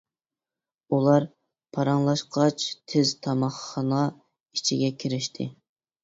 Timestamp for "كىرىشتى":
5.05-5.47